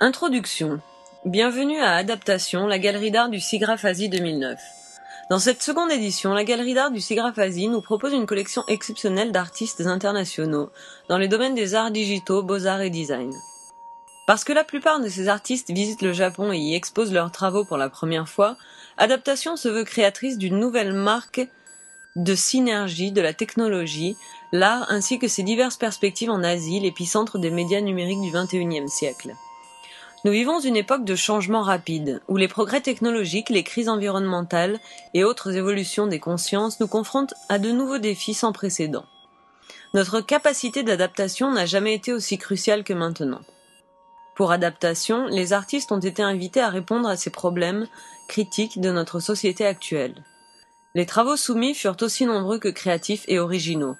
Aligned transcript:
Introduction. 0.00 0.78
Bienvenue 1.24 1.80
à 1.80 1.94
Adaptation, 1.94 2.68
la 2.68 2.78
galerie 2.78 3.10
d'art 3.10 3.30
du 3.30 3.40
SIGGRAPH 3.40 3.84
Asie 3.84 4.08
2009. 4.08 4.56
Dans 5.28 5.40
cette 5.40 5.60
seconde 5.60 5.90
édition, 5.90 6.34
la 6.34 6.44
galerie 6.44 6.74
d'art 6.74 6.92
du 6.92 7.00
SIGGRAPH 7.00 7.40
Asie 7.40 7.66
nous 7.66 7.80
propose 7.80 8.12
une 8.12 8.26
collection 8.26 8.62
exceptionnelle 8.68 9.32
d'artistes 9.32 9.80
internationaux 9.80 10.70
dans 11.08 11.18
les 11.18 11.26
domaines 11.26 11.56
des 11.56 11.74
arts 11.74 11.90
digitaux, 11.90 12.44
beaux-arts 12.44 12.82
et 12.82 12.90
design. 12.90 13.32
Parce 14.28 14.44
que 14.44 14.52
la 14.52 14.62
plupart 14.62 15.00
de 15.00 15.08
ces 15.08 15.26
artistes 15.26 15.72
visitent 15.72 16.02
le 16.02 16.12
Japon 16.12 16.52
et 16.52 16.58
y 16.58 16.76
exposent 16.76 17.12
leurs 17.12 17.32
travaux 17.32 17.64
pour 17.64 17.76
la 17.76 17.88
première 17.88 18.28
fois, 18.28 18.56
Adaptation 18.98 19.56
se 19.56 19.68
veut 19.68 19.82
créatrice 19.82 20.38
d'une 20.38 20.60
nouvelle 20.60 20.92
marque 20.92 21.44
de 22.14 22.36
synergie 22.36 23.10
de 23.10 23.20
la 23.20 23.34
technologie, 23.34 24.16
l'art 24.52 24.86
ainsi 24.90 25.18
que 25.18 25.26
ses 25.26 25.42
diverses 25.42 25.76
perspectives 25.76 26.30
en 26.30 26.44
Asie, 26.44 26.78
l'épicentre 26.78 27.40
des 27.40 27.50
médias 27.50 27.80
numériques 27.80 28.22
du 28.22 28.30
XXIe 28.30 28.88
siècle. 28.88 29.34
Nous 30.24 30.32
vivons 30.32 30.58
une 30.58 30.76
époque 30.76 31.04
de 31.04 31.14
changement 31.14 31.62
rapide, 31.62 32.20
où 32.26 32.36
les 32.36 32.48
progrès 32.48 32.80
technologiques, 32.80 33.50
les 33.50 33.62
crises 33.62 33.88
environnementales 33.88 34.80
et 35.14 35.22
autres 35.22 35.54
évolutions 35.54 36.08
des 36.08 36.18
consciences 36.18 36.80
nous 36.80 36.88
confrontent 36.88 37.34
à 37.48 37.58
de 37.58 37.70
nouveaux 37.70 37.98
défis 37.98 38.34
sans 38.34 38.52
précédent. 38.52 39.04
Notre 39.94 40.20
capacité 40.20 40.82
d'adaptation 40.82 41.52
n'a 41.52 41.66
jamais 41.66 41.94
été 41.94 42.12
aussi 42.12 42.36
cruciale 42.36 42.82
que 42.82 42.92
maintenant. 42.92 43.40
Pour 44.34 44.50
adaptation, 44.50 45.26
les 45.26 45.52
artistes 45.52 45.92
ont 45.92 46.00
été 46.00 46.22
invités 46.22 46.60
à 46.60 46.68
répondre 46.68 47.08
à 47.08 47.16
ces 47.16 47.30
problèmes 47.30 47.86
critiques 48.28 48.80
de 48.80 48.90
notre 48.90 49.20
société 49.20 49.64
actuelle. 49.64 50.24
Les 50.94 51.06
travaux 51.06 51.36
soumis 51.36 51.74
furent 51.74 51.96
aussi 52.00 52.26
nombreux 52.26 52.58
que 52.58 52.68
créatifs 52.68 53.24
et 53.28 53.38
originaux. 53.38 53.96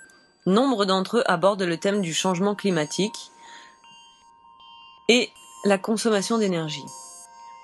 Nombre 0.47 0.85
d'entre 0.85 1.19
eux 1.19 1.25
abordent 1.27 1.63
le 1.63 1.77
thème 1.77 2.03
du 2.03 2.13
changement 2.13 2.55
climatique 2.55 3.31
et 5.09 5.31
la 5.65 5.79
consommation 5.79 6.39
d'énergie. 6.39 6.85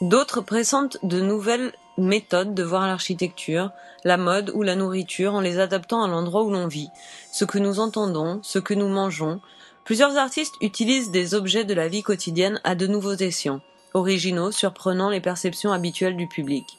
D'autres 0.01 0.41
pressentent 0.41 0.99
de 1.03 1.21
nouvelles 1.21 1.73
méthodes 1.97 2.55
de 2.55 2.63
voir 2.63 2.87
l'architecture, 2.87 3.71
la 4.05 4.17
mode 4.17 4.51
ou 4.55 4.63
la 4.63 4.75
nourriture 4.75 5.35
en 5.35 5.41
les 5.41 5.59
adaptant 5.59 6.03
à 6.03 6.09
l'endroit 6.09 6.43
où 6.43 6.51
l'on 6.51 6.67
vit, 6.67 6.91
ce 7.33 7.45
que 7.45 7.59
nous 7.59 7.79
entendons, 7.79 8.41
ce 8.43 8.59
que 8.59 8.75
nous 8.75 8.89
mangeons. 8.89 9.41
Plusieurs 9.85 10.17
artistes 10.17 10.55
utilisent 10.61 11.11
des 11.11 11.35
objets 11.35 11.65
de 11.65 11.75
la 11.75 11.89
vie 11.89 12.03
quotidienne 12.03 12.61
à 12.65 12.75
de 12.75 12.87
nouveaux 12.87 13.15
escients, 13.15 13.61
originaux, 13.93 14.51
surprenant 14.51 15.11
les 15.11 15.21
perceptions 15.21 15.73
habituelles 15.73 16.17
du 16.17 16.27
public. 16.27 16.79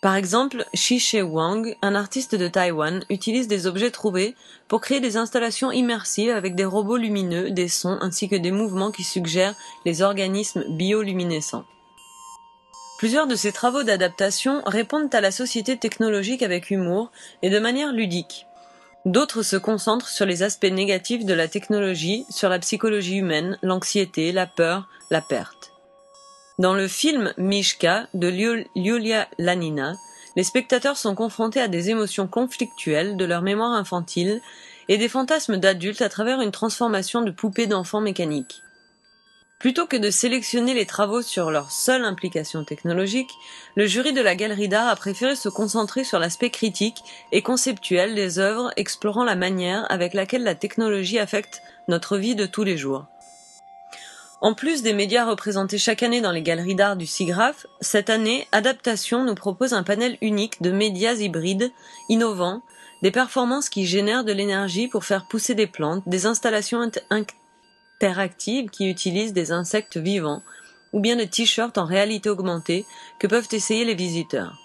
Par 0.00 0.16
exemple, 0.16 0.64
Shi 0.72 1.20
Wang, 1.20 1.76
un 1.82 1.94
artiste 1.94 2.34
de 2.34 2.48
Taïwan, 2.48 3.04
utilise 3.10 3.48
des 3.48 3.66
objets 3.66 3.90
trouvés 3.90 4.34
pour 4.66 4.80
créer 4.80 5.00
des 5.00 5.18
installations 5.18 5.72
immersives 5.72 6.30
avec 6.30 6.54
des 6.54 6.64
robots 6.64 6.96
lumineux, 6.96 7.50
des 7.50 7.68
sons 7.68 7.98
ainsi 8.00 8.26
que 8.26 8.36
des 8.36 8.50
mouvements 8.50 8.92
qui 8.92 9.04
suggèrent 9.04 9.54
les 9.84 10.00
organismes 10.00 10.64
bioluminescents. 10.70 11.66
Plusieurs 12.98 13.26
de 13.26 13.34
ces 13.34 13.52
travaux 13.52 13.82
d'adaptation 13.82 14.62
répondent 14.64 15.14
à 15.14 15.20
la 15.20 15.30
société 15.30 15.76
technologique 15.76 16.42
avec 16.42 16.70
humour 16.70 17.10
et 17.42 17.50
de 17.50 17.58
manière 17.58 17.92
ludique. 17.92 18.46
D'autres 19.04 19.42
se 19.42 19.56
concentrent 19.56 20.08
sur 20.08 20.24
les 20.24 20.42
aspects 20.42 20.64
négatifs 20.64 21.26
de 21.26 21.34
la 21.34 21.48
technologie, 21.48 22.24
sur 22.30 22.48
la 22.48 22.58
psychologie 22.58 23.16
humaine, 23.16 23.58
l'anxiété, 23.62 24.32
la 24.32 24.46
peur, 24.46 24.88
la 25.10 25.20
perte. 25.20 25.72
Dans 26.60 26.74
le 26.74 26.88
film 26.88 27.32
Mishka 27.38 28.06
de 28.12 28.30
Yulia 28.76 29.26
Lanina, 29.38 29.96
les 30.36 30.44
spectateurs 30.44 30.98
sont 30.98 31.14
confrontés 31.14 31.62
à 31.62 31.68
des 31.68 31.88
émotions 31.88 32.26
conflictuelles 32.26 33.16
de 33.16 33.24
leur 33.24 33.40
mémoire 33.40 33.72
infantile 33.72 34.42
et 34.90 34.98
des 34.98 35.08
fantasmes 35.08 35.56
d'adultes 35.56 36.02
à 36.02 36.10
travers 36.10 36.42
une 36.42 36.50
transformation 36.50 37.22
de 37.22 37.30
poupées 37.30 37.66
d'enfants 37.66 38.02
mécaniques. 38.02 38.60
Plutôt 39.58 39.86
que 39.86 39.96
de 39.96 40.10
sélectionner 40.10 40.74
les 40.74 40.84
travaux 40.84 41.22
sur 41.22 41.50
leur 41.50 41.70
seule 41.72 42.04
implication 42.04 42.62
technologique, 42.62 43.30
le 43.74 43.86
jury 43.86 44.12
de 44.12 44.20
la 44.20 44.34
galerie 44.34 44.68
d'art 44.68 44.88
a 44.88 44.96
préféré 44.96 45.36
se 45.36 45.48
concentrer 45.48 46.04
sur 46.04 46.18
l'aspect 46.18 46.50
critique 46.50 46.98
et 47.32 47.40
conceptuel 47.40 48.14
des 48.14 48.38
œuvres 48.38 48.70
explorant 48.76 49.24
la 49.24 49.34
manière 49.34 49.90
avec 49.90 50.12
laquelle 50.12 50.44
la 50.44 50.54
technologie 50.54 51.20
affecte 51.20 51.62
notre 51.88 52.18
vie 52.18 52.34
de 52.34 52.44
tous 52.44 52.64
les 52.64 52.76
jours. 52.76 53.06
En 54.42 54.54
plus 54.54 54.82
des 54.82 54.94
médias 54.94 55.26
représentés 55.26 55.76
chaque 55.76 56.02
année 56.02 56.22
dans 56.22 56.32
les 56.32 56.40
galeries 56.40 56.74
d'art 56.74 56.96
du 56.96 57.06
SIGGRAPH, 57.06 57.66
cette 57.82 58.08
année, 58.08 58.48
Adaptation 58.52 59.22
nous 59.22 59.34
propose 59.34 59.74
un 59.74 59.82
panel 59.82 60.16
unique 60.22 60.62
de 60.62 60.72
médias 60.72 61.14
hybrides, 61.14 61.70
innovants, 62.08 62.62
des 63.02 63.10
performances 63.10 63.68
qui 63.68 63.84
génèrent 63.84 64.24
de 64.24 64.32
l'énergie 64.32 64.88
pour 64.88 65.04
faire 65.04 65.28
pousser 65.28 65.54
des 65.54 65.66
plantes, 65.66 66.02
des 66.06 66.24
installations 66.24 66.80
interactives 67.10 68.70
qui 68.70 68.88
utilisent 68.88 69.34
des 69.34 69.52
insectes 69.52 69.98
vivants, 69.98 70.42
ou 70.94 71.00
bien 71.00 71.16
de 71.16 71.24
t-shirts 71.24 71.76
en 71.76 71.84
réalité 71.84 72.30
augmentée 72.30 72.86
que 73.18 73.26
peuvent 73.26 73.48
essayer 73.52 73.84
les 73.84 73.94
visiteurs. 73.94 74.58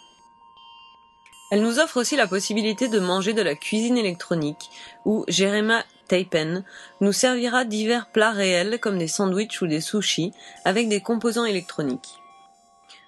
Elle 1.52 1.62
nous 1.62 1.80
offre 1.80 1.98
aussi 1.98 2.16
la 2.16 2.28
possibilité 2.28 2.88
de 2.88 3.00
manger 3.00 3.34
de 3.34 3.42
la 3.42 3.56
cuisine 3.56 3.98
électronique, 3.98 4.70
où 5.04 5.26
Jerema 5.28 5.84
Taipen 6.08 6.64
nous 7.02 7.12
servira 7.12 7.66
divers 7.66 8.08
plats 8.08 8.32
réels 8.32 8.80
comme 8.80 8.98
des 8.98 9.08
sandwichs 9.08 9.62
ou 9.62 9.68
des 9.68 9.82
sushis 9.82 10.32
avec 10.64 10.90
des 10.90 11.02
composants 11.02 11.46
électroniques. 11.46 12.20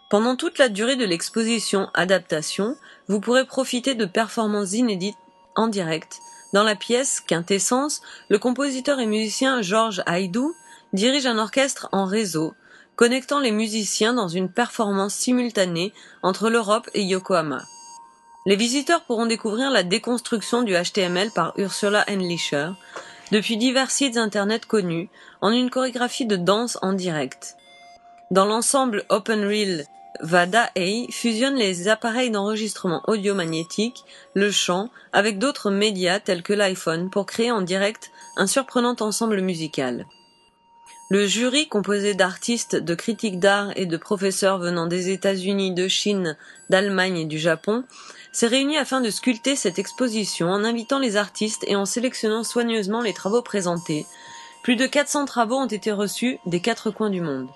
Pendant 0.09 0.35
toute 0.35 0.57
la 0.57 0.69
durée 0.69 0.95
de 0.95 1.05
l'exposition 1.05 1.89
Adaptation, 1.93 2.77
vous 3.07 3.19
pourrez 3.19 3.45
profiter 3.45 3.93
de 3.93 4.05
performances 4.05 4.73
inédites 4.73 5.17
en 5.55 5.67
direct. 5.67 6.19
Dans 6.53 6.63
la 6.63 6.75
pièce 6.75 7.19
Quintessence, 7.19 8.01
le 8.29 8.39
compositeur 8.39 8.99
et 8.99 9.05
musicien 9.05 9.61
Georges 9.61 10.03
Haïdou 10.05 10.55
dirige 10.93 11.25
un 11.25 11.37
orchestre 11.37 11.89
en 11.91 12.05
réseau, 12.05 12.53
connectant 12.95 13.39
les 13.39 13.51
musiciens 13.51 14.13
dans 14.13 14.29
une 14.29 14.49
performance 14.49 15.13
simultanée 15.13 15.93
entre 16.23 16.49
l'Europe 16.49 16.89
et 16.93 17.03
Yokohama. 17.03 17.63
Les 18.47 18.55
visiteurs 18.55 19.01
pourront 19.01 19.25
découvrir 19.25 19.69
la 19.71 19.83
déconstruction 19.83 20.63
du 20.63 20.73
HTML 20.73 21.31
par 21.31 21.51
Ursula 21.57 22.05
Endlicher 22.09 22.69
depuis 23.33 23.57
divers 23.57 23.91
sites 23.91 24.15
internet 24.15 24.65
connus 24.65 25.09
en 25.41 25.51
une 25.51 25.69
chorégraphie 25.69 26.25
de 26.25 26.37
danse 26.37 26.77
en 26.81 26.93
direct. 26.93 27.57
Dans 28.31 28.45
l'ensemble 28.45 29.03
OpenReel 29.09 29.85
Vada 30.21 30.71
A 30.77 31.11
fusionne 31.11 31.55
les 31.55 31.89
appareils 31.89 32.31
d'enregistrement 32.31 33.03
audio 33.07 33.35
magnétique, 33.35 34.05
le 34.33 34.49
chant, 34.49 34.91
avec 35.11 35.39
d'autres 35.39 35.69
médias 35.69 36.21
tels 36.21 36.41
que 36.41 36.53
l'iPhone 36.53 37.09
pour 37.09 37.25
créer 37.25 37.51
en 37.51 37.61
direct 37.61 38.11
un 38.37 38.47
surprenant 38.47 38.95
ensemble 39.01 39.41
musical. 39.41 40.05
Le 41.09 41.25
jury, 41.25 41.69
composé 41.69 42.15
d'artistes, 42.15 42.75
de 42.75 42.93
critiques 42.93 43.39
d'art 43.39 43.71
et 43.77 43.85
de 43.85 43.95
professeurs 43.95 44.57
venant 44.57 44.87
des 44.87 45.09
États-Unis, 45.09 45.73
de 45.73 45.87
Chine, 45.87 46.35
d'Allemagne 46.69 47.19
et 47.19 47.25
du 47.25 47.39
Japon, 47.39 47.85
s'est 48.33 48.47
réuni 48.47 48.77
afin 48.77 48.99
de 48.99 49.09
sculpter 49.09 49.55
cette 49.55 49.79
exposition 49.79 50.49
en 50.49 50.65
invitant 50.65 50.99
les 50.99 51.15
artistes 51.15 51.63
et 51.65 51.77
en 51.77 51.85
sélectionnant 51.85 52.43
soigneusement 52.43 53.01
les 53.01 53.13
travaux 53.13 53.41
présentés. 53.41 54.05
Plus 54.63 54.75
de 54.75 54.85
400 54.85 55.23
travaux 55.23 55.55
ont 55.55 55.67
été 55.67 55.93
reçus 55.93 56.39
des 56.45 56.59
quatre 56.59 56.91
coins 56.91 57.09
du 57.09 57.21
monde. 57.21 57.47